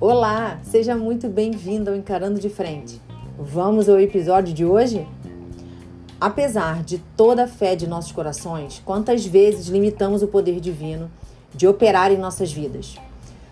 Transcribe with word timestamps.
Olá, 0.00 0.60
seja 0.62 0.94
muito 0.94 1.28
bem-vindo 1.28 1.90
ao 1.90 1.96
Encarando 1.96 2.38
de 2.38 2.50
Frente. 2.50 3.00
Vamos 3.38 3.88
ao 3.88 3.98
episódio 3.98 4.52
de 4.52 4.64
hoje? 4.64 5.08
Apesar 6.20 6.82
de 6.82 6.98
toda 7.16 7.44
a 7.44 7.48
fé 7.48 7.74
de 7.74 7.86
nossos 7.86 8.12
corações, 8.12 8.82
quantas 8.84 9.24
vezes 9.24 9.68
limitamos 9.68 10.22
o 10.22 10.26
poder 10.26 10.60
divino 10.60 11.10
de 11.54 11.66
operar 11.66 12.12
em 12.12 12.18
nossas 12.18 12.52
vidas? 12.52 12.96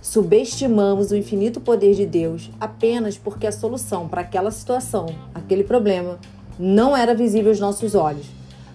Subestimamos 0.00 1.10
o 1.10 1.16
infinito 1.16 1.60
poder 1.60 1.94
de 1.94 2.06
Deus 2.06 2.50
apenas 2.60 3.18
porque 3.18 3.46
a 3.46 3.52
solução 3.52 4.06
para 4.06 4.20
aquela 4.20 4.52
situação, 4.52 5.06
aquele 5.34 5.64
problema, 5.64 6.18
não 6.58 6.96
era 6.96 7.14
visível 7.14 7.50
aos 7.50 7.58
nossos 7.58 7.94
olhos, 7.94 8.26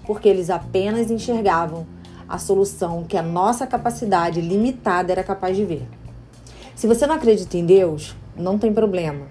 porque 0.05 0.27
eles 0.27 0.49
apenas 0.49 1.09
enxergavam 1.09 1.87
a 2.31 2.37
solução 2.37 3.03
que 3.03 3.17
a 3.17 3.21
nossa 3.21 3.67
capacidade 3.67 4.39
limitada 4.39 5.11
era 5.11 5.21
capaz 5.21 5.57
de 5.57 5.65
ver. 5.65 5.85
Se 6.73 6.87
você 6.87 7.05
não 7.05 7.15
acredita 7.15 7.57
em 7.57 7.65
Deus, 7.65 8.15
não 8.37 8.57
tem 8.57 8.73
problema. 8.73 9.27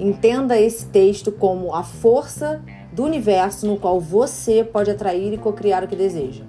Entenda 0.00 0.58
esse 0.58 0.86
texto 0.86 1.30
como 1.30 1.74
a 1.74 1.82
força 1.82 2.62
do 2.90 3.04
universo 3.04 3.66
no 3.66 3.76
qual 3.76 4.00
você 4.00 4.64
pode 4.64 4.90
atrair 4.90 5.34
e 5.34 5.38
cocriar 5.38 5.84
o 5.84 5.88
que 5.88 5.94
deseja. 5.94 6.44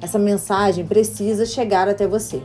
Essa 0.00 0.18
mensagem 0.18 0.86
precisa 0.86 1.44
chegar 1.44 1.88
até 1.88 2.06
você. 2.06 2.40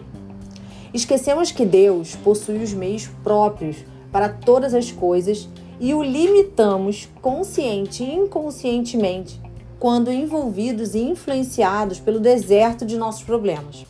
Esquecemos 0.91 1.51
que 1.51 1.65
Deus 1.65 2.15
possui 2.15 2.63
os 2.63 2.73
meios 2.73 3.07
próprios 3.23 3.77
para 4.11 4.27
todas 4.27 4.73
as 4.73 4.91
coisas 4.91 5.47
e 5.79 5.93
o 5.93 6.01
limitamos 6.01 7.07
consciente 7.21 8.03
e 8.03 8.15
inconscientemente 8.15 9.46
quando 9.79 10.11
envolvidos 10.11 10.95
e 10.95 10.99
influenciados 10.99 11.99
pelo 11.99 12.19
deserto 12.19 12.85
de 12.85 12.97
nossos 12.97 13.23
problemas. 13.23 13.85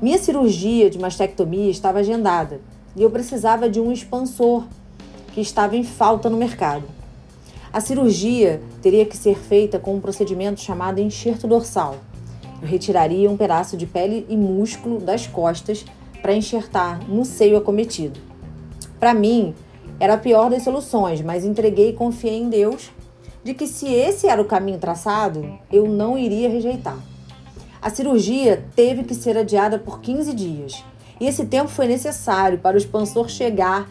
Minha 0.00 0.18
cirurgia 0.18 0.90
de 0.90 0.98
mastectomia 0.98 1.70
estava 1.70 2.00
agendada 2.00 2.60
e 2.94 3.02
eu 3.02 3.10
precisava 3.10 3.68
de 3.68 3.80
um 3.80 3.90
expansor 3.90 4.64
que 5.32 5.40
estava 5.40 5.76
em 5.76 5.84
falta 5.84 6.28
no 6.28 6.36
mercado. 6.36 6.84
A 7.72 7.80
cirurgia 7.80 8.60
teria 8.82 9.06
que 9.06 9.16
ser 9.16 9.38
feita 9.38 9.78
com 9.78 9.94
um 9.94 10.00
procedimento 10.00 10.60
chamado 10.60 11.00
enxerto 11.00 11.46
dorsal. 11.46 11.96
Eu 12.60 12.68
retiraria 12.68 13.30
um 13.30 13.36
pedaço 13.36 13.78
de 13.78 13.86
pele 13.86 14.26
e 14.28 14.36
músculo 14.36 15.00
das 15.00 15.26
costas 15.26 15.84
para 16.20 16.34
enxertar 16.34 17.08
no 17.08 17.24
seio 17.24 17.56
acometido. 17.56 18.20
Para 19.00 19.14
mim, 19.14 19.54
era 19.98 20.14
a 20.14 20.18
pior 20.18 20.50
das 20.50 20.62
soluções, 20.62 21.22
mas 21.22 21.44
entreguei 21.44 21.90
e 21.90 21.94
confiei 21.94 22.38
em 22.38 22.50
Deus 22.50 22.90
de 23.44 23.54
que 23.54 23.66
se 23.66 23.86
esse 23.92 24.28
era 24.28 24.40
o 24.40 24.46
caminho 24.46 24.78
traçado, 24.78 25.58
eu 25.70 25.88
não 25.88 26.16
iria 26.16 26.48
rejeitar. 26.48 26.98
A 27.80 27.90
cirurgia 27.90 28.64
teve 28.76 29.02
que 29.02 29.14
ser 29.14 29.36
adiada 29.36 29.78
por 29.78 30.00
15 30.00 30.32
dias, 30.32 30.84
e 31.20 31.26
esse 31.26 31.46
tempo 31.46 31.68
foi 31.68 31.86
necessário 31.86 32.58
para 32.58 32.74
o 32.74 32.78
expansor 32.78 33.28
chegar 33.28 33.88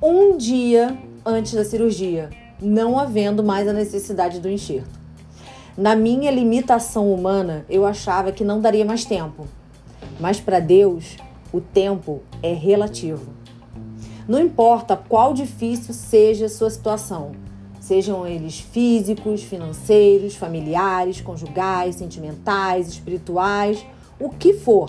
um 0.00 0.36
dia 0.36 0.96
antes 1.24 1.54
da 1.54 1.64
cirurgia, 1.64 2.30
não 2.60 2.98
havendo 2.98 3.42
mais 3.42 3.66
a 3.66 3.72
necessidade 3.72 4.40
do 4.40 4.48
enxerto. 4.48 5.00
Na 5.76 5.96
minha 5.96 6.30
limitação 6.30 7.12
humana, 7.12 7.64
eu 7.68 7.86
achava 7.86 8.30
que 8.30 8.44
não 8.44 8.60
daria 8.60 8.84
mais 8.84 9.04
tempo. 9.04 9.46
Mas 10.20 10.38
para 10.38 10.60
Deus, 10.60 11.16
o 11.52 11.60
tempo 11.60 12.22
é 12.42 12.52
relativo. 12.52 13.32
Não 14.28 14.38
importa 14.38 14.96
qual 14.96 15.32
difícil 15.32 15.94
seja 15.94 16.46
a 16.46 16.48
sua 16.48 16.70
situação, 16.70 17.32
sejam 17.82 18.24
eles 18.24 18.60
físicos, 18.60 19.42
financeiros, 19.42 20.36
familiares, 20.36 21.20
conjugais, 21.20 21.96
sentimentais, 21.96 22.86
espirituais, 22.86 23.84
o 24.20 24.28
que 24.28 24.54
for. 24.54 24.88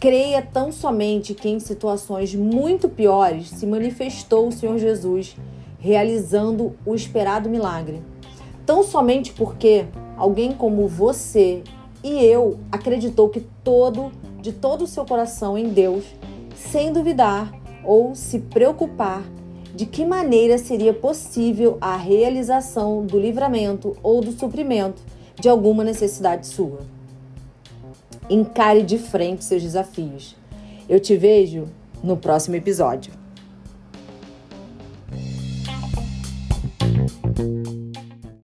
Creia 0.00 0.42
tão 0.42 0.72
somente 0.72 1.32
que 1.32 1.48
em 1.48 1.60
situações 1.60 2.34
muito 2.34 2.88
piores 2.88 3.50
se 3.50 3.64
manifestou 3.64 4.48
o 4.48 4.52
Senhor 4.52 4.78
Jesus, 4.78 5.36
realizando 5.78 6.74
o 6.84 6.92
esperado 6.92 7.48
milagre. 7.48 8.02
Tão 8.66 8.82
somente 8.82 9.32
porque 9.32 9.86
alguém 10.16 10.50
como 10.50 10.88
você 10.88 11.62
e 12.02 12.20
eu 12.24 12.58
acreditou 12.72 13.28
que 13.28 13.46
todo, 13.62 14.10
de 14.40 14.50
todo 14.50 14.82
o 14.82 14.88
seu 14.88 15.06
coração 15.06 15.56
em 15.56 15.68
Deus, 15.68 16.04
sem 16.56 16.92
duvidar 16.92 17.52
ou 17.84 18.12
se 18.16 18.40
preocupar 18.40 19.22
de 19.74 19.86
que 19.86 20.04
maneira 20.04 20.58
seria 20.58 20.92
possível 20.92 21.78
a 21.80 21.96
realização 21.96 23.06
do 23.06 23.18
livramento 23.18 23.96
ou 24.02 24.20
do 24.20 24.32
suprimento 24.32 25.02
de 25.40 25.48
alguma 25.48 25.82
necessidade 25.82 26.46
sua. 26.46 26.80
Encare 28.28 28.82
de 28.82 28.98
frente 28.98 29.44
seus 29.44 29.62
desafios. 29.62 30.36
Eu 30.88 31.00
te 31.00 31.16
vejo 31.16 31.68
no 32.02 32.16
próximo 32.16 32.56
episódio. 32.56 33.21